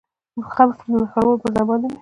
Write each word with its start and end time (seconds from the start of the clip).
خم 0.53 0.69
شوم، 0.77 0.89
د 0.95 1.01
نښلولو 1.03 1.41
پر 1.41 1.49
ځای 1.55 1.65
باندې 1.67 1.85
مې. 1.87 1.89